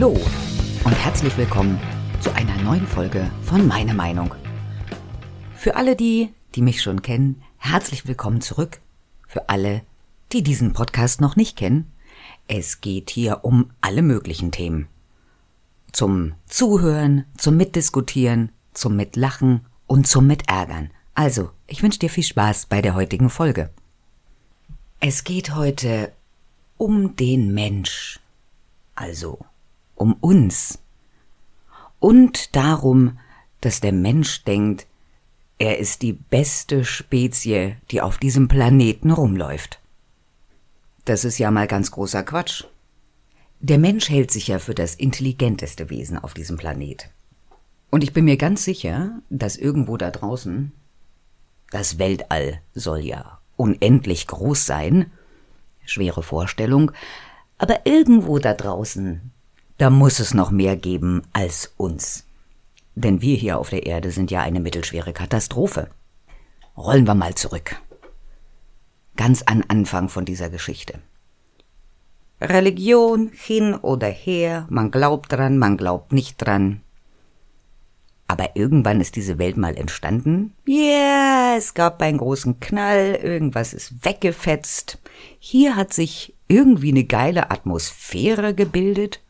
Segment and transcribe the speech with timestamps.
[0.00, 0.18] Hallo
[0.84, 1.78] und herzlich willkommen
[2.22, 4.34] zu einer neuen Folge von Meine Meinung.
[5.54, 8.80] Für alle die, die mich schon kennen, herzlich willkommen zurück.
[9.28, 9.82] Für alle,
[10.32, 11.92] die diesen Podcast noch nicht kennen,
[12.48, 14.88] es geht hier um alle möglichen Themen.
[15.92, 20.92] Zum Zuhören, zum Mitdiskutieren, zum Mitlachen und zum Mitärgern.
[21.12, 23.68] Also, ich wünsche dir viel Spaß bei der heutigen Folge.
[24.98, 26.10] Es geht heute
[26.78, 28.18] um den Mensch,
[28.94, 29.40] also
[30.00, 30.78] um uns.
[31.98, 33.18] Und darum,
[33.60, 34.86] dass der Mensch denkt,
[35.58, 39.78] er ist die beste Spezie, die auf diesem Planeten rumläuft.
[41.04, 42.64] Das ist ja mal ganz großer Quatsch.
[43.60, 47.10] Der Mensch hält sich ja für das intelligenteste Wesen auf diesem Planet.
[47.90, 50.72] Und ich bin mir ganz sicher, dass irgendwo da draußen
[51.70, 55.12] das Weltall soll ja unendlich groß sein.
[55.84, 56.90] Schwere Vorstellung.
[57.58, 59.30] Aber irgendwo da draußen,
[59.80, 62.26] da muss es noch mehr geben als uns.
[62.94, 65.88] Denn wir hier auf der Erde sind ja eine mittelschwere Katastrophe.
[66.76, 67.76] Rollen wir mal zurück.
[69.16, 70.98] Ganz an Anfang von dieser Geschichte.
[72.42, 76.82] Religion hin oder her, man glaubt dran, man glaubt nicht dran.
[78.28, 80.52] Aber irgendwann ist diese Welt mal entstanden.
[80.68, 84.98] Yeah, es gab einen großen Knall, irgendwas ist weggefetzt.
[85.38, 89.20] Hier hat sich irgendwie eine geile Atmosphäre gebildet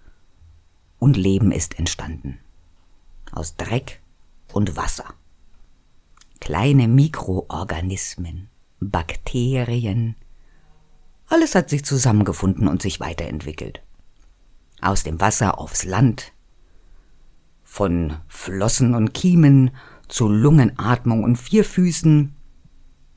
[1.01, 2.39] und Leben ist entstanden.
[3.33, 4.01] Aus Dreck
[4.53, 5.15] und Wasser.
[6.39, 8.49] Kleine Mikroorganismen,
[8.79, 10.15] Bakterien,
[11.31, 13.83] alles hat sich zusammengefunden und sich weiterentwickelt.
[14.81, 16.33] Aus dem Wasser aufs Land,
[17.63, 19.71] von Flossen und Kiemen
[20.09, 22.35] zu Lungenatmung und Vierfüßen,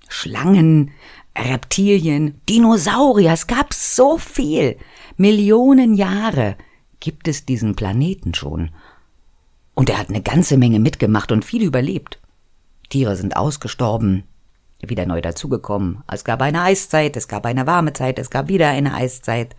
[0.08, 0.92] Schlangen,
[1.36, 4.78] Reptilien, Dinosaurier, es gab so viel.
[5.18, 6.56] Millionen Jahre
[7.04, 8.70] gibt es diesen Planeten schon.
[9.74, 12.18] Und er hat eine ganze Menge mitgemacht und viel überlebt.
[12.88, 14.24] Tiere sind ausgestorben,
[14.80, 16.02] wieder neu dazugekommen.
[16.08, 19.54] Es gab eine Eiszeit, es gab eine warme Zeit, es gab wieder eine Eiszeit.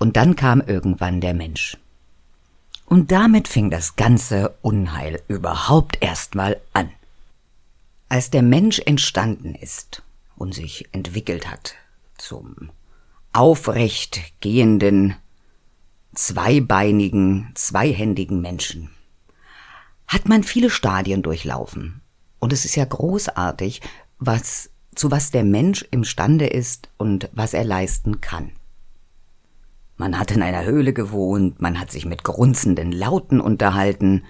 [0.00, 1.78] Und dann kam irgendwann der Mensch.
[2.86, 6.90] Und damit fing das ganze Unheil überhaupt erstmal an.
[8.08, 10.02] Als der Mensch entstanden ist
[10.34, 11.76] und sich entwickelt hat
[12.18, 12.70] zum
[13.32, 15.14] aufrecht gehenden,
[16.14, 18.90] zweibeinigen, zweihändigen Menschen,
[20.06, 22.02] hat man viele Stadien durchlaufen.
[22.38, 23.80] Und es ist ja großartig,
[24.18, 28.52] was, zu was der Mensch imstande ist und was er leisten kann.
[29.96, 34.24] Man hat in einer Höhle gewohnt, man hat sich mit grunzenden Lauten unterhalten,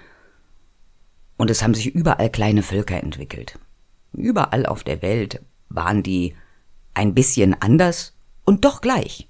[1.35, 3.59] und es haben sich überall kleine Völker entwickelt.
[4.13, 6.35] Überall auf der Welt waren die
[6.93, 9.29] ein bisschen anders und doch gleich.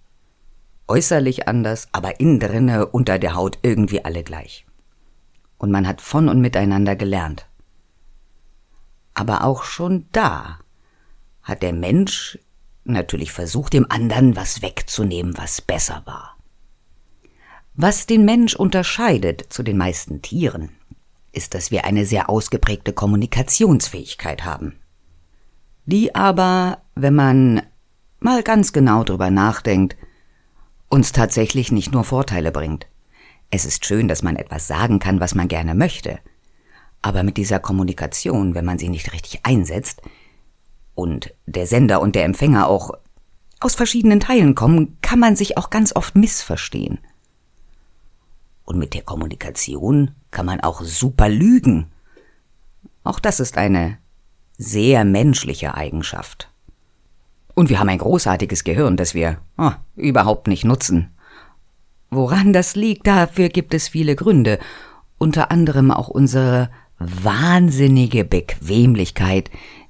[0.87, 4.65] Äußerlich anders, aber innen drinne unter der Haut irgendwie alle gleich.
[5.57, 7.47] Und man hat von und miteinander gelernt.
[9.13, 10.59] Aber auch schon da
[11.41, 12.37] hat der Mensch
[12.83, 16.37] natürlich versucht, dem anderen was wegzunehmen, was besser war.
[17.75, 20.69] Was den Mensch unterscheidet zu den meisten Tieren,
[21.31, 24.79] ist, dass wir eine sehr ausgeprägte Kommunikationsfähigkeit haben.
[25.85, 27.61] Die aber, wenn man
[28.19, 29.97] mal ganz genau drüber nachdenkt,
[30.93, 32.85] uns tatsächlich nicht nur Vorteile bringt.
[33.49, 36.19] Es ist schön, dass man etwas sagen kann, was man gerne möchte,
[37.01, 40.03] aber mit dieser Kommunikation, wenn man sie nicht richtig einsetzt,
[40.93, 42.91] und der Sender und der Empfänger auch
[43.59, 46.99] aus verschiedenen Teilen kommen, kann man sich auch ganz oft missverstehen.
[48.63, 51.91] Und mit der Kommunikation kann man auch super lügen.
[53.03, 53.97] Auch das ist eine
[54.59, 56.52] sehr menschliche Eigenschaft.
[57.55, 61.11] Und wir haben ein großartiges Gehirn, das wir oh, überhaupt nicht nutzen.
[62.09, 64.59] Woran das liegt, dafür gibt es viele Gründe,
[65.17, 66.69] unter anderem auch unsere
[66.99, 69.49] wahnsinnige Bequemlichkeit,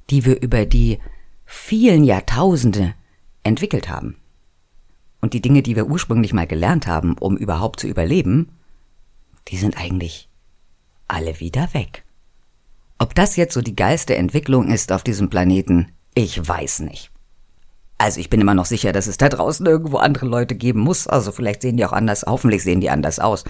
[0.10, 1.00] die wir über die
[1.46, 2.94] vielen Jahrtausende
[3.44, 4.18] entwickelt haben.
[5.22, 8.50] Und die Dinge, die wir ursprünglich mal gelernt haben, um überhaupt zu überleben,
[9.48, 10.28] die sind eigentlich
[11.08, 12.04] alle wieder weg.
[12.98, 17.13] Ob das jetzt so die geilste Entwicklung ist auf diesem Planeten, ich weiß nicht.
[17.98, 21.08] Also ich bin immer noch sicher, dass es da draußen irgendwo andere Leute geben muss.
[21.08, 23.46] Also vielleicht sehen die auch anders, hoffentlich sehen die anders aus.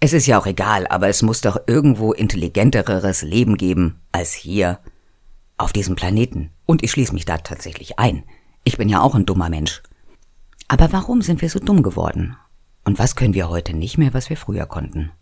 [0.00, 4.78] Es ist ja auch egal, aber es muss doch irgendwo intelligenteres Leben geben als hier
[5.56, 6.50] auf diesem Planeten.
[6.66, 8.24] Und ich schließe mich da tatsächlich ein.
[8.64, 9.82] Ich bin ja auch ein dummer Mensch.
[10.68, 12.36] Aber warum sind wir so dumm geworden?
[12.84, 15.12] Und was können wir heute nicht mehr, was wir früher konnten?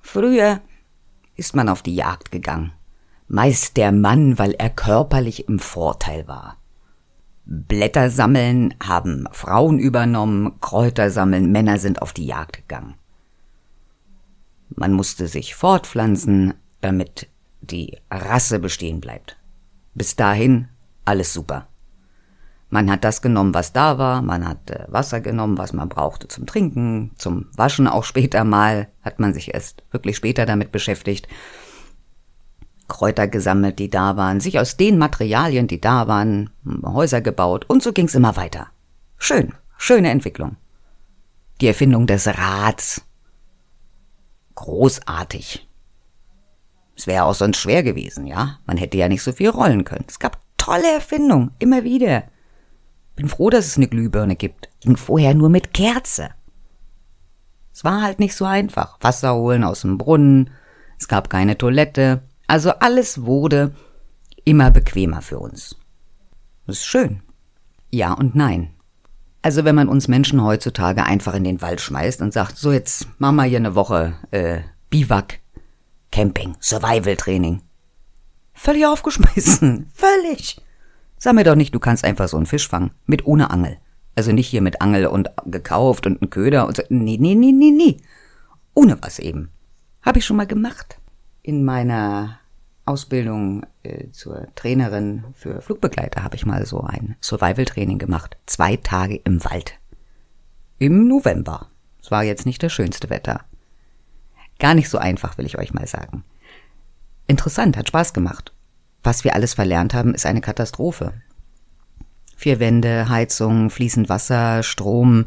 [0.00, 0.60] Früher
[1.36, 2.72] ist man auf die Jagd gegangen.
[3.28, 6.58] Meist der Mann, weil er körperlich im Vorteil war.
[7.44, 12.94] Blätter sammeln haben Frauen übernommen, Kräuter sammeln, Männer sind auf die Jagd gegangen.
[14.70, 17.28] Man musste sich fortpflanzen, damit
[17.60, 19.36] die Rasse bestehen bleibt.
[19.94, 20.68] Bis dahin
[21.04, 21.68] alles super.
[22.70, 26.26] Man hat das genommen, was da war, man hat äh, Wasser genommen, was man brauchte
[26.28, 31.28] zum Trinken, zum Waschen auch später mal, hat man sich erst wirklich später damit beschäftigt.
[32.92, 36.50] Kräuter gesammelt, die da waren, sich aus den Materialien, die da waren,
[36.84, 38.66] Häuser gebaut und so ging's immer weiter.
[39.16, 40.56] Schön, schöne Entwicklung.
[41.62, 43.02] Die Erfindung des Rads.
[44.56, 45.66] Großartig.
[46.94, 48.58] Es wäre auch sonst schwer gewesen, ja?
[48.66, 50.04] Man hätte ja nicht so viel rollen können.
[50.06, 52.24] Es gab tolle Erfindungen, immer wieder.
[53.16, 54.68] Bin froh, dass es eine Glühbirne gibt.
[54.80, 56.28] Ging vorher nur mit Kerze.
[57.72, 58.98] Es war halt nicht so einfach.
[59.00, 60.50] Wasser holen aus dem Brunnen.
[60.98, 62.22] Es gab keine Toilette.
[62.52, 63.72] Also alles wurde
[64.44, 65.74] immer bequemer für uns.
[66.66, 67.22] Das ist schön.
[67.90, 68.74] Ja und nein.
[69.40, 73.08] Also wenn man uns Menschen heutzutage einfach in den Wald schmeißt und sagt, so jetzt
[73.18, 74.60] machen wir hier eine Woche äh,
[74.90, 75.40] Biwak,
[76.10, 77.62] Camping, Survival Training.
[78.52, 79.90] Völlig aufgeschmissen.
[79.94, 80.60] Völlig.
[81.16, 82.90] Sag mir doch nicht, du kannst einfach so einen Fisch fangen.
[83.06, 83.78] Mit ohne Angel.
[84.14, 86.82] Also nicht hier mit Angel und gekauft und ein Köder und so.
[86.90, 87.96] Nee, nee, nee, nee, nee.
[88.74, 89.48] Ohne was eben.
[90.02, 90.98] Hab ich schon mal gemacht.
[91.40, 92.41] In meiner
[92.84, 98.36] Ausbildung äh, zur Trainerin für Flugbegleiter habe ich mal so ein Survival-Training gemacht.
[98.46, 99.78] Zwei Tage im Wald.
[100.78, 101.68] Im November.
[102.02, 103.44] Es war jetzt nicht das schönste Wetter.
[104.58, 106.24] Gar nicht so einfach, will ich euch mal sagen.
[107.28, 108.52] Interessant, hat Spaß gemacht.
[109.02, 111.12] Was wir alles verlernt haben, ist eine Katastrophe.
[112.36, 115.26] Vier Wände, Heizung, fließend Wasser, Strom,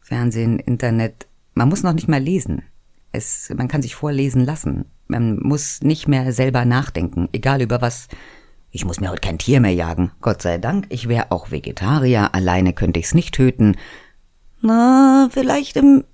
[0.00, 1.26] Fernsehen, Internet.
[1.54, 2.62] Man muss noch nicht mal lesen.
[3.12, 4.86] Es, man kann sich vorlesen lassen.
[5.08, 8.08] Man muss nicht mehr selber nachdenken, egal über was.
[8.70, 10.12] Ich muss mir heute kein Tier mehr jagen.
[10.20, 13.76] Gott sei Dank, ich wäre auch Vegetarier, alleine könnte ich's nicht töten.
[14.60, 16.04] Na, vielleicht im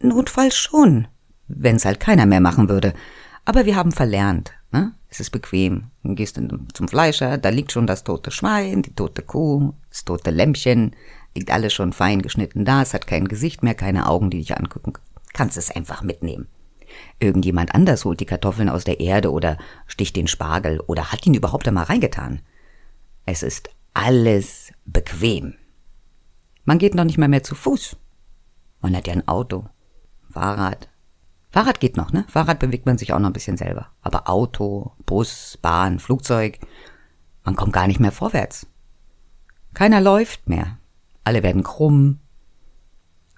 [0.00, 1.06] Notfall schon,
[1.48, 2.94] wenn's halt keiner mehr machen würde.
[3.44, 4.92] Aber wir haben verlernt, ne?
[5.08, 5.90] Es ist bequem.
[6.02, 6.40] Du gehst
[6.72, 10.96] zum Fleischer, da liegt schon das tote Schwein, die tote Kuh, das tote Lämpchen,
[11.36, 14.56] liegt alles schon fein geschnitten da, es hat kein Gesicht mehr, keine Augen, die dich
[14.56, 14.94] angucken.
[15.32, 16.48] Kannst es einfach mitnehmen.
[17.20, 21.34] Irgendjemand anders holt die Kartoffeln aus der Erde oder sticht den Spargel oder hat ihn
[21.34, 22.40] überhaupt einmal reingetan.
[23.26, 25.54] Es ist alles bequem.
[26.64, 27.96] Man geht noch nicht mal mehr zu Fuß.
[28.80, 29.66] Man hat ja ein Auto,
[30.30, 30.88] Fahrrad,
[31.54, 32.24] Fahrrad geht noch, ne?
[32.26, 33.86] Fahrrad bewegt man sich auch noch ein bisschen selber.
[34.02, 36.58] Aber Auto, Bus, Bahn, Flugzeug,
[37.44, 38.66] man kommt gar nicht mehr vorwärts.
[39.72, 40.78] Keiner läuft mehr.
[41.22, 42.18] Alle werden krumm.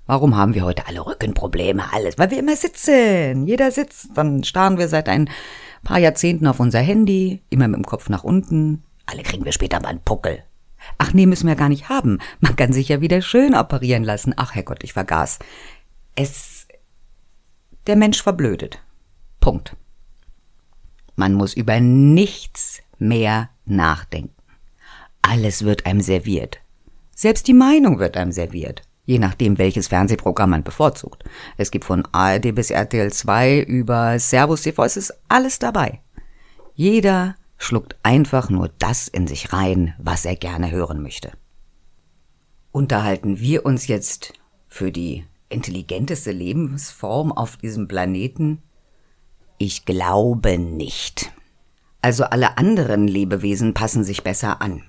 [0.06, 1.92] Warum haben wir heute alle Rückenprobleme?
[1.92, 3.46] Alles, weil wir immer sitzen.
[3.46, 4.10] Jeder sitzt.
[4.14, 5.28] Dann starren wir seit ein
[5.82, 8.84] paar Jahrzehnten auf unser Handy, immer mit dem Kopf nach unten.
[9.06, 10.42] Alle kriegen wir später mal einen Puckel.
[10.98, 12.18] Ach nee, müssen wir gar nicht haben.
[12.40, 14.34] Man kann sich ja wieder schön operieren lassen.
[14.36, 15.38] Ach Herrgott, ich vergaß.
[16.14, 16.66] Es
[17.86, 18.82] der Mensch verblödet.
[19.40, 19.76] Punkt.
[21.14, 24.34] Man muss über nichts mehr nachdenken.
[25.22, 26.58] Alles wird einem serviert.
[27.14, 31.24] Selbst die Meinung wird einem serviert, je nachdem, welches Fernsehprogramm man bevorzugt.
[31.56, 36.00] Es gibt von ARD bis RTL 2 über Servus TV, es ist alles dabei.
[36.74, 41.32] Jeder schluckt einfach nur das in sich rein, was er gerne hören möchte.
[42.72, 44.34] Unterhalten wir uns jetzt
[44.68, 48.60] für die intelligenteste Lebensform auf diesem Planeten?
[49.56, 51.32] Ich glaube nicht.
[52.02, 54.82] Also alle anderen Lebewesen passen sich besser an.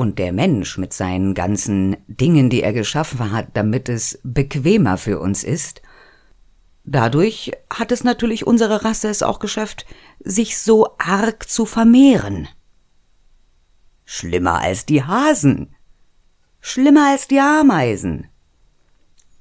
[0.00, 5.20] Und der Mensch mit seinen ganzen Dingen, die er geschaffen hat, damit es bequemer für
[5.20, 5.82] uns ist,
[6.84, 9.84] dadurch hat es natürlich unsere Rasse es auch geschafft,
[10.20, 12.48] sich so arg zu vermehren.
[14.06, 15.76] Schlimmer als die Hasen.
[16.62, 18.28] Schlimmer als die Ameisen.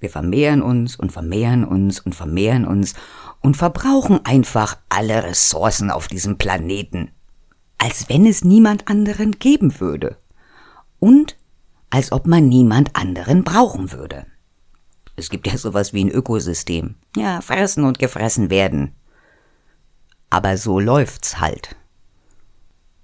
[0.02, 2.96] Wir vermehren uns und vermehren uns und vermehren uns
[3.40, 7.12] und verbrauchen einfach alle Ressourcen auf diesem Planeten,
[7.78, 10.18] als wenn es niemand anderen geben würde.
[11.00, 11.38] Und
[11.90, 14.26] als ob man niemand anderen brauchen würde.
[15.16, 16.96] Es gibt ja sowas wie ein Ökosystem.
[17.16, 18.96] Ja, fressen und gefressen werden.
[20.30, 21.76] Aber so läuft's halt.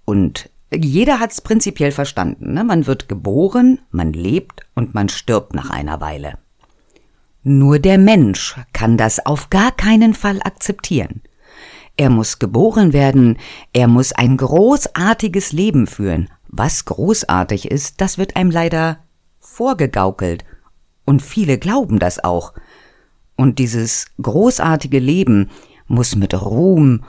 [0.05, 2.53] Und jeder hat's prinzipiell verstanden.
[2.53, 2.63] Ne?
[2.63, 6.37] Man wird geboren, man lebt und man stirbt nach einer Weile.
[7.43, 11.21] Nur der Mensch kann das auf gar keinen Fall akzeptieren.
[11.97, 13.37] Er muss geboren werden,
[13.71, 16.29] er muss ein großartiges Leben führen.
[16.57, 19.00] Was großartig ist, das wird einem leider
[19.39, 20.45] vorgegaukelt.
[21.03, 22.53] Und viele glauben das auch.
[23.35, 25.50] Und dieses großartige Leben
[25.88, 27.03] muss mit Ruhm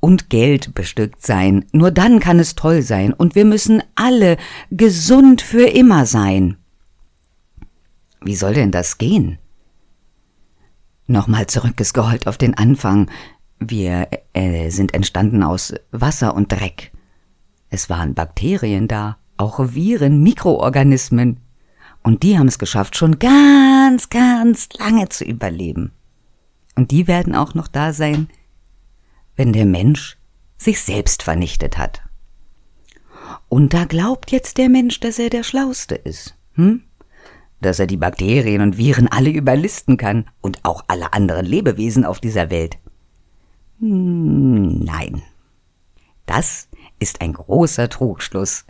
[0.00, 1.66] und Geld bestückt sein.
[1.72, 3.12] Nur dann kann es toll sein.
[3.12, 4.38] Und wir müssen alle
[4.70, 6.56] gesund für immer sein.
[8.22, 9.38] Wie soll denn das gehen?
[11.06, 13.10] Nochmal zurückgescrollt auf den Anfang.
[13.58, 16.89] Wir äh, sind entstanden aus Wasser und Dreck.
[17.70, 21.40] Es waren Bakterien da, auch Viren, Mikroorganismen.
[22.02, 25.92] Und die haben es geschafft, schon ganz, ganz lange zu überleben.
[26.76, 28.28] Und die werden auch noch da sein,
[29.36, 30.18] wenn der Mensch
[30.56, 32.02] sich selbst vernichtet hat.
[33.48, 36.36] Und da glaubt jetzt der Mensch, dass er der Schlauste ist.
[36.54, 36.82] Hm?
[37.60, 42.20] dass er die Bakterien und Viren alle überlisten kann und auch alle anderen Lebewesen auf
[42.20, 42.78] dieser Welt.
[43.80, 45.22] Hm, nein.
[46.26, 46.68] Das
[47.00, 48.64] ist ein großer Trugschluss.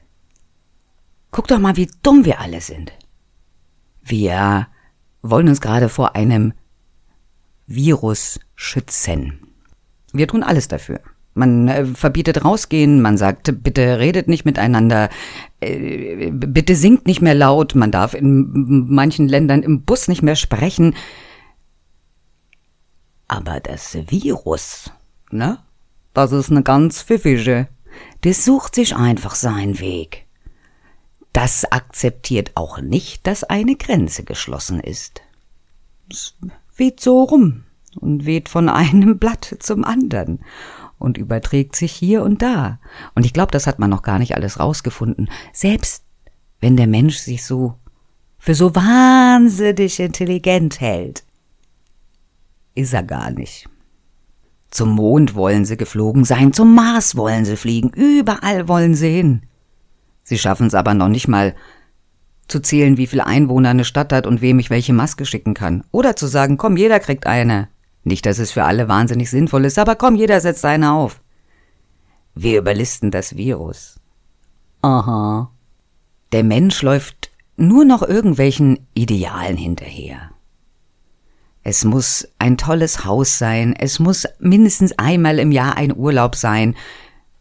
[1.31, 2.93] Guck doch mal, wie dumm wir alle sind.
[4.03, 4.69] Wir
[5.23, 6.55] wollen uns gerade vor einem
[7.67, 9.47] Virus schützen.
[10.13, 11.01] Wir tun alles dafür.
[11.35, 15.09] Man äh, verbietet rausgehen, man sagt, bitte redet nicht miteinander,
[15.61, 20.35] äh, bitte singt nicht mehr laut, man darf in manchen Ländern im Bus nicht mehr
[20.35, 20.97] sprechen.
[23.29, 24.91] Aber das Virus,
[25.31, 25.59] ne?
[26.13, 27.69] Das ist eine ganz pfiffige.
[28.23, 30.27] Das sucht sich einfach seinen Weg.
[31.33, 35.23] Das akzeptiert auch nicht, dass eine Grenze geschlossen ist.
[36.11, 36.35] Es
[36.77, 37.65] weht so rum
[38.01, 40.41] und weht von einem Blatt zum anderen
[40.99, 42.79] und überträgt sich hier und da.
[43.15, 45.31] Und ich glaube, das hat man noch gar nicht alles rausgefunden.
[45.53, 46.05] Selbst
[46.61, 47.77] wenn der Mensch sich so
[48.39, 51.25] für so wahnsinnig intelligent hält,
[52.75, 53.69] ist er gar nicht.
[54.71, 59.43] Zum Mond wollen sie geflogen sein, zum Mars wollen sie fliegen, überall wollen sie hin.
[60.23, 61.55] Sie schaffen es aber noch nicht mal
[62.47, 65.85] zu zählen, wie viele Einwohner eine Stadt hat und wem ich welche Maske schicken kann.
[65.91, 67.69] Oder zu sagen, komm, jeder kriegt eine.
[68.05, 71.21] Nicht, dass es für alle wahnsinnig sinnvoll ist, aber komm, jeder setzt eine auf.
[72.35, 73.99] Wir überlisten das Virus.
[74.83, 75.51] Aha.
[76.33, 80.30] Der Mensch läuft nur noch irgendwelchen Idealen hinterher.
[81.63, 86.75] Es muss ein tolles Haus sein, es muss mindestens einmal im Jahr ein Urlaub sein.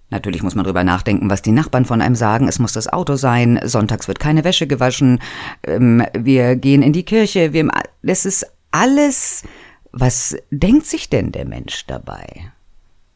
[0.09, 2.47] Natürlich muss man drüber nachdenken, was die Nachbarn von einem sagen.
[2.47, 5.19] Es muss das Auto sein, sonntags wird keine Wäsche gewaschen,
[5.63, 7.69] ähm, wir gehen in die Kirche, wir,
[8.01, 9.43] das ist alles
[9.91, 12.51] was denkt sich denn der Mensch dabei?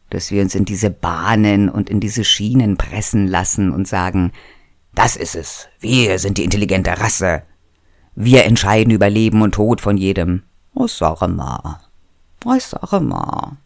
[0.10, 4.32] Dass wir uns in diese Bahnen und in diese Schienen pressen lassen und sagen,
[4.94, 7.44] das ist es, wir sind die intelligente Rasse.
[8.16, 10.44] Wir entscheiden über Leben und Tod von jedem.
[10.76, 11.80] Oh, sag mal.
[12.46, 13.58] Oh, sag mal.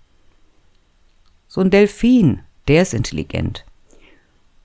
[1.47, 3.65] So ein Delfin, der ist intelligent.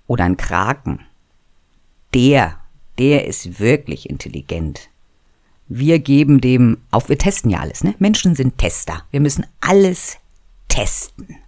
[0.07, 1.01] Oder ein Kraken.
[2.15, 2.59] Der,
[2.99, 4.89] der ist wirklich intelligent.
[5.69, 7.95] Wir geben dem auf, wir testen ja alles, ne?
[7.99, 9.05] Menschen sind Tester.
[9.11, 10.19] Wir müssen alles
[10.69, 11.39] testen.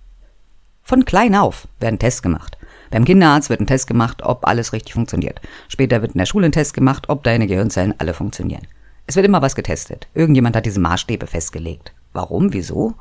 [0.83, 2.57] Von klein auf werden Tests gemacht.
[2.91, 5.41] Beim Kinderarzt wird ein Test gemacht, ob alles richtig funktioniert.
[5.69, 8.67] Später wird in der Schule ein Test gemacht, ob deine Gehirnzellen alle funktionieren.
[9.07, 10.09] Es wird immer was getestet.
[10.15, 11.93] Irgendjemand hat diese Maßstäbe festgelegt.
[12.13, 12.53] Warum?
[12.53, 12.95] Wieso?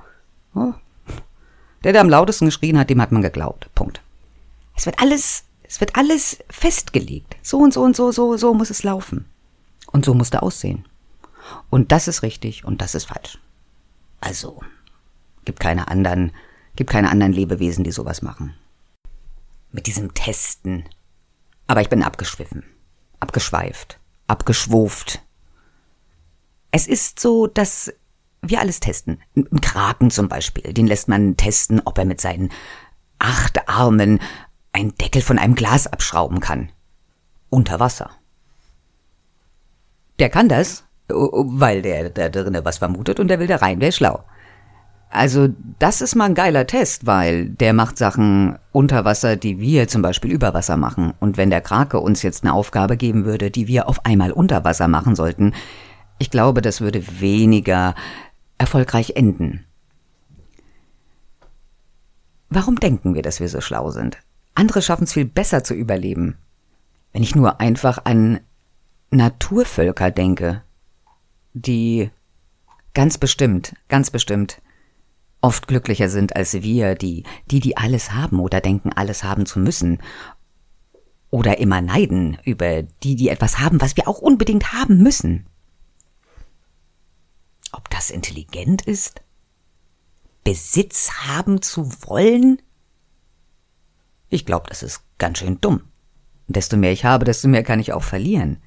[0.53, 0.73] Oh.
[1.83, 3.69] Der, der am lautesten geschrien hat, dem hat man geglaubt.
[3.75, 4.01] Punkt.
[4.75, 7.35] Es wird alles, es wird alles festgelegt.
[7.41, 9.25] So und so und so, so, so muss es laufen.
[9.91, 10.85] Und so muss der aussehen.
[11.69, 13.37] Und das ist richtig und das ist falsch.
[14.21, 14.61] Also,
[15.45, 16.31] gibt keine anderen,
[16.75, 18.55] gibt keine anderen Lebewesen, die sowas machen.
[19.71, 20.85] Mit diesem Testen.
[21.67, 22.63] Aber ich bin abgeschwiffen,
[23.19, 25.21] abgeschweift, abgeschwuft.
[26.75, 27.93] Es ist so, dass
[28.41, 29.19] wir alles testen.
[29.35, 32.49] Ein Kraken zum Beispiel, den lässt man testen, ob er mit seinen
[33.19, 34.19] acht Armen
[34.71, 36.71] einen Deckel von einem Glas abschrauben kann.
[37.51, 38.09] Unter Wasser.
[40.17, 43.89] Der kann das, weil der da drinnen was vermutet und der will da rein, der
[43.89, 44.23] ist schlau.
[45.11, 49.87] Also das ist mal ein geiler Test, weil der macht Sachen unter Wasser, die wir
[49.87, 51.13] zum Beispiel über Wasser machen.
[51.19, 54.63] Und wenn der Krake uns jetzt eine Aufgabe geben würde, die wir auf einmal unter
[54.63, 55.53] Wasser machen sollten,
[56.23, 57.95] ich glaube, das würde weniger
[58.57, 59.65] erfolgreich enden.
[62.47, 64.19] Warum denken wir, dass wir so schlau sind?
[64.55, 66.37] Andere schaffen es viel besser zu überleben.
[67.11, 68.39] Wenn ich nur einfach an
[69.11, 70.63] Naturvölker denke,
[71.51, 72.09] die
[72.93, 74.61] ganz bestimmt, ganz bestimmt
[75.41, 79.59] oft glücklicher sind als wir, die, die, die alles haben oder denken, alles haben zu
[79.59, 79.97] müssen.
[81.31, 85.47] Oder immer neiden über die, die etwas haben, was wir auch unbedingt haben müssen.
[87.73, 89.21] Ob das intelligent ist?
[90.43, 92.61] Besitz haben zu wollen?
[94.29, 95.89] Ich glaube, das ist ganz schön dumm.
[96.47, 98.61] Desto mehr ich habe, desto mehr kann ich auch verlieren.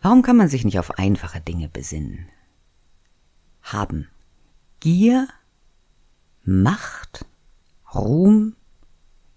[0.00, 2.28] Warum kann man sich nicht auf einfache Dinge besinnen?
[3.62, 4.08] Haben
[4.80, 5.28] Gier,
[6.44, 7.26] Macht
[7.94, 8.56] Ruhm,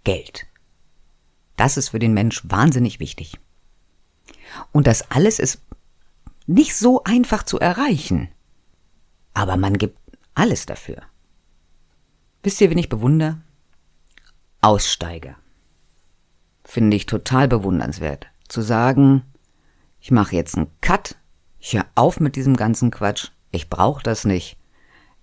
[0.03, 0.47] Geld.
[1.57, 3.39] Das ist für den Mensch wahnsinnig wichtig.
[4.71, 5.61] Und das alles ist
[6.47, 8.29] nicht so einfach zu erreichen.
[9.33, 9.97] Aber man gibt
[10.33, 10.97] alles dafür.
[12.43, 13.41] Wisst ihr, wen ich bewundere?
[14.61, 15.35] Aussteiger.
[16.63, 18.27] Finde ich total bewundernswert.
[18.47, 19.23] Zu sagen,
[19.99, 21.15] ich mache jetzt einen Cut,
[21.59, 24.57] ich höre auf mit diesem ganzen Quatsch, ich brauche das nicht.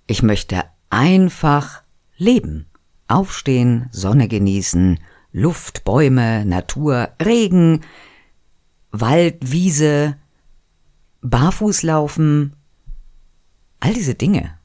[0.06, 1.82] Ich möchte einfach
[2.16, 2.66] leben.
[3.08, 5.00] Aufstehen, Sonne genießen,
[5.32, 7.82] Luft, Bäume, Natur, Regen,
[8.90, 10.16] Wald, Wiese,
[11.22, 12.54] barfuß laufen,
[13.80, 14.56] all diese Dinge.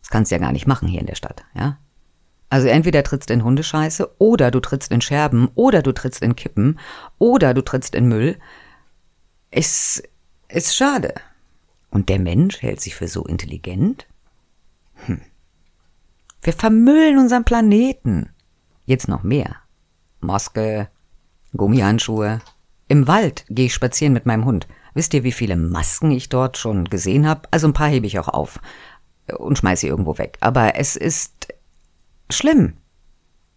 [0.00, 1.78] Das kannst du ja gar nicht machen hier in der Stadt, ja?
[2.48, 6.80] Also entweder trittst in Hundescheiße oder du trittst in Scherben oder du trittst in Kippen
[7.18, 8.38] oder du trittst in Müll.
[9.52, 10.02] Ist,
[10.48, 11.14] ist schade.
[11.90, 14.06] Und der Mensch hält sich für so intelligent?
[15.06, 15.20] Hm.
[16.42, 18.30] Wir vermüllen unseren Planeten.
[18.84, 19.56] Jetzt noch mehr.
[20.18, 20.88] Maske,
[21.56, 22.40] Gummihandschuhe.
[22.88, 24.66] Im Wald gehe ich spazieren mit meinem Hund.
[24.94, 27.48] Wisst ihr, wie viele Masken ich dort schon gesehen habe?
[27.50, 28.60] Also ein paar hebe ich auch auf
[29.38, 30.38] und schmeiße sie irgendwo weg.
[30.40, 31.48] Aber es ist
[32.30, 32.74] schlimm.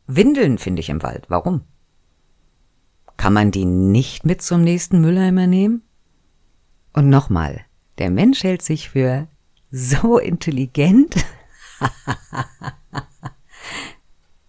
[0.08, 1.25] Windeln finde ich im Wald.
[1.30, 1.62] Warum?
[3.18, 5.84] Kann man die nicht mit zum nächsten Mülleimer nehmen?
[6.94, 7.62] Und nochmal,
[7.98, 9.28] der Mensch hält sich für
[9.72, 11.16] so intelligent,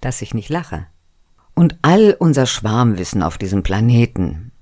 [0.01, 0.87] dass ich nicht lache.
[1.55, 4.53] Und all unser Schwarmwissen auf diesem Planeten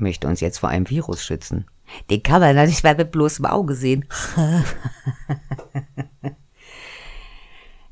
[0.00, 1.66] möchte uns jetzt vor einem Virus schützen.
[2.10, 4.06] Den kann man nicht mehr mit bloßem Auge sehen.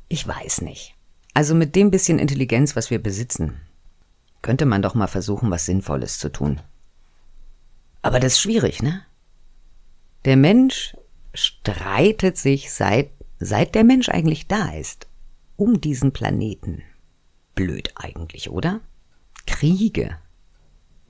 [0.07, 0.95] ich weiß nicht.
[1.33, 3.59] Also mit dem bisschen Intelligenz, was wir besitzen,
[4.41, 6.61] könnte man doch mal versuchen, was Sinnvolles zu tun.
[8.01, 9.01] Aber das ist schwierig, ne?
[10.25, 10.95] Der Mensch
[11.33, 13.09] streitet sich seit,
[13.39, 15.07] seit der Mensch eigentlich da ist,
[15.55, 16.83] um diesen Planeten.
[17.55, 18.81] Blöd eigentlich, oder?
[19.45, 20.17] Kriege,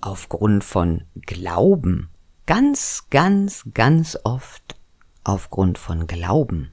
[0.01, 2.09] aufgrund von Glauben,
[2.45, 4.79] ganz, ganz, ganz oft
[5.23, 6.71] aufgrund von Glauben,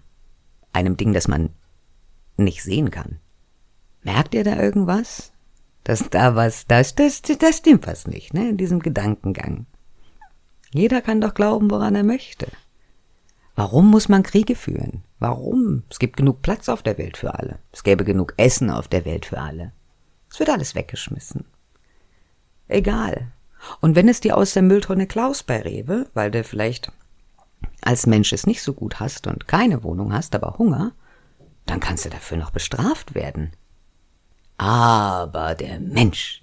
[0.73, 1.51] einem Ding, das man
[2.37, 3.21] nicht sehen kann.
[4.03, 5.33] Merkt ihr da irgendwas?
[5.83, 9.67] Dass da was, das, das, das stimmt was nicht, ne, in diesem Gedankengang.
[10.73, 12.49] Jeder kann doch glauben, woran er möchte.
[13.55, 15.05] Warum muss man Kriege führen?
[15.21, 15.85] Warum?
[15.89, 17.61] Es gibt genug Platz auf der Welt für alle.
[17.71, 19.73] Es gäbe genug Essen auf der Welt für alle.
[20.31, 21.45] Es wird alles weggeschmissen.
[22.69, 23.33] Egal.
[23.81, 26.93] Und wenn es dir aus der Mülltonne klaust bei Rewe, weil du vielleicht
[27.81, 30.93] als Mensch es nicht so gut hast und keine Wohnung hast, aber Hunger,
[31.67, 33.53] dann kannst du dafür noch bestraft werden.
[34.57, 36.43] Aber der Mensch,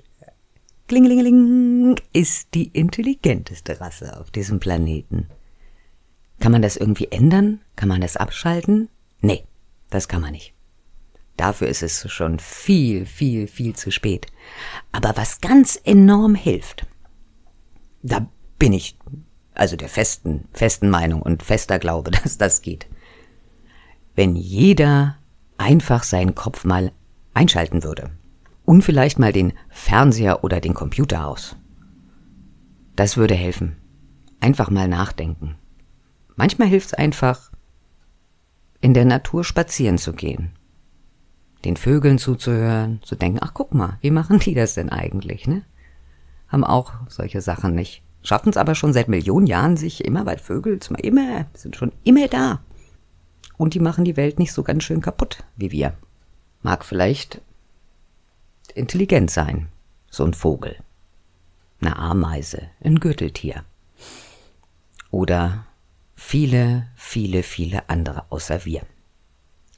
[0.88, 5.28] klingelingeling, ist die intelligenteste Rasse auf diesem Planeten.
[6.40, 7.62] Kann man das irgendwie ändern?
[7.76, 8.90] Kann man das abschalten?
[9.22, 9.44] Nee,
[9.90, 10.54] das kann man nicht.
[11.42, 14.28] Dafür ist es schon viel, viel, viel zu spät.
[14.92, 16.86] Aber was ganz enorm hilft,
[18.04, 18.28] da
[18.60, 18.96] bin ich
[19.56, 22.86] also der festen, festen Meinung und fester Glaube, dass das geht.
[24.14, 25.18] Wenn jeder
[25.58, 26.92] einfach seinen Kopf mal
[27.34, 28.12] einschalten würde
[28.64, 31.56] und vielleicht mal den Fernseher oder den Computer aus.
[32.96, 33.78] Das würde helfen.
[34.42, 35.56] Einfach mal nachdenken.
[36.36, 37.52] Manchmal hilft es einfach,
[38.80, 40.54] in der Natur spazieren zu gehen
[41.66, 45.64] den Vögeln zuzuhören, zu denken, ach guck mal, wie machen die das denn eigentlich, ne?
[46.48, 48.04] Haben auch solche Sachen nicht.
[48.24, 50.80] Schaffen es aber schon seit Millionen Jahren, sich immer weit Vögel.
[50.98, 52.62] Immer, sind schon immer da.
[53.58, 55.94] Und die machen die Welt nicht so ganz schön kaputt wie wir.
[56.62, 57.42] Mag vielleicht
[58.76, 59.70] intelligent sein,
[60.10, 60.76] so ein Vogel.
[61.80, 63.64] Eine Ameise, ein Gürteltier.
[65.10, 65.66] Oder
[66.16, 68.82] viele, viele, viele andere außer wir.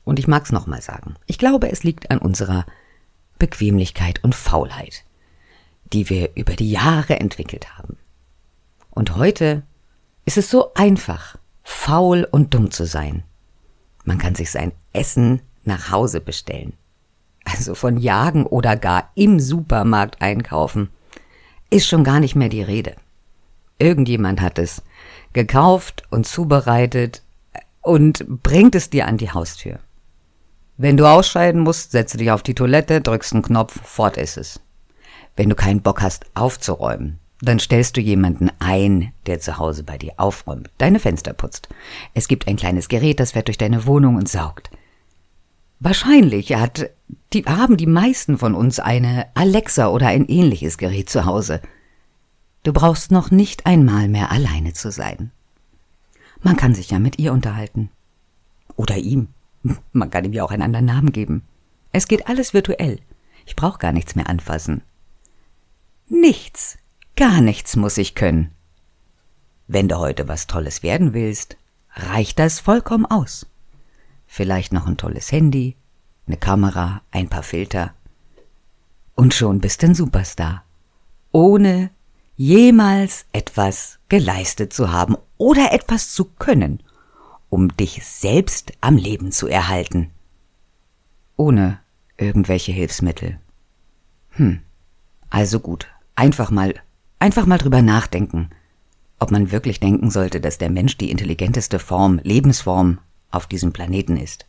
[0.04, 1.16] Und ich mag's nochmal sagen.
[1.28, 2.66] Ich glaube, es liegt an unserer
[3.40, 5.04] Bequemlichkeit und Faulheit,
[5.92, 7.98] die wir über die Jahre entwickelt haben.
[8.90, 9.64] Und heute
[10.26, 13.24] ist es so einfach, faul und dumm zu sein.
[14.06, 16.74] Man kann sich sein Essen nach Hause bestellen.
[17.46, 20.90] Also von jagen oder gar im Supermarkt einkaufen,
[21.70, 22.96] ist schon gar nicht mehr die Rede.
[23.80, 24.84] Irgendjemand hat es
[25.34, 27.24] gekauft und zubereitet
[27.82, 29.80] und bringt es dir an die Haustür.
[30.78, 34.60] Wenn du ausscheiden musst, setze dich auf die Toilette, drückst einen Knopf, fort ist es.
[35.36, 39.98] Wenn du keinen Bock hast aufzuräumen, dann stellst du jemanden ein, der zu Hause bei
[39.98, 41.70] dir aufräumt, deine Fenster putzt.
[42.14, 44.72] Es gibt ein kleines Gerät, das fährt durch deine Wohnung und saugt.
[45.80, 46.90] Wahrscheinlich hat,
[47.34, 51.62] die, haben die meisten von uns eine Alexa oder ein ähnliches Gerät zu Hause.
[52.64, 55.32] Du brauchst noch nicht einmal mehr alleine zu sein.
[56.42, 57.90] Man kann sich ja mit ihr unterhalten.
[58.78, 59.28] Oder ihm.
[59.92, 61.44] Man kann ihm ja auch einen anderen Namen geben.
[61.92, 63.00] Es geht alles virtuell.
[63.46, 64.82] Ich brauche gar nichts mehr anfassen.
[66.08, 66.78] Nichts,
[67.16, 68.52] gar nichts muss ich können.
[69.68, 71.58] Wenn du heute was Tolles werden willst,
[71.96, 73.46] reicht das vollkommen aus.
[74.28, 75.76] Vielleicht noch ein tolles Handy,
[76.28, 77.94] eine Kamera, ein paar Filter.
[79.16, 80.64] Und schon bist du ein Superstar.
[81.32, 81.92] Ohne
[82.36, 86.82] jemals etwas geleistet zu haben oder etwas zu können,
[87.54, 90.10] um dich selbst am Leben zu erhalten.
[91.38, 91.78] Ohne
[92.18, 93.40] irgendwelche Hilfsmittel.
[94.32, 94.62] Hm.
[95.30, 95.86] Also gut,
[96.16, 96.74] einfach mal,
[97.20, 98.50] einfach mal drüber nachdenken,
[99.20, 102.98] ob man wirklich denken sollte, dass der Mensch die intelligenteste Form, Lebensform
[103.30, 104.48] auf diesem Planeten ist.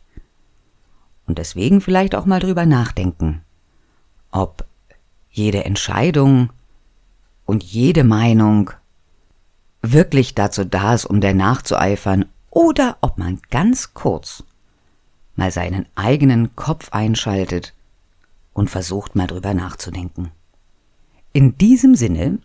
[1.27, 3.41] Und deswegen vielleicht auch mal drüber nachdenken,
[4.31, 4.65] ob
[5.29, 6.49] jede Entscheidung
[7.45, 8.71] und jede Meinung
[9.83, 14.43] wirklich dazu da ist, um der nachzueifern, oder ob man ganz kurz
[15.35, 17.73] mal seinen eigenen Kopf einschaltet
[18.53, 20.31] und versucht mal drüber nachzudenken.
[21.33, 22.39] In diesem Sinne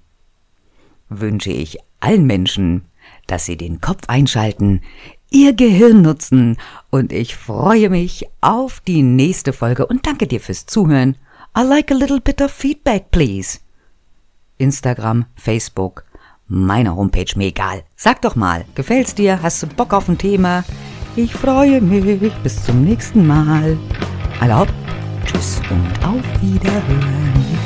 [1.09, 2.87] wünsche ich allen Menschen,
[3.29, 4.83] dass sie den Kopf einschalten,
[5.31, 6.57] ihr Gehirn nutzen
[6.91, 11.17] und ich freue mich auf die nächste Folge und danke dir fürs Zuhören.
[11.57, 13.61] I like a little bit of feedback, please.
[14.59, 16.05] Instagram, Facebook,
[16.51, 17.85] meine Homepage, mir egal.
[17.97, 19.41] Sag doch mal, gefällt's dir?
[19.41, 20.65] Hast du Bock auf ein Thema?
[21.17, 22.35] Ich freue mich.
[22.43, 23.79] Bis zum nächsten Mal.
[24.41, 24.67] Alle.
[25.25, 27.60] Tschüss und auf Wiederhören.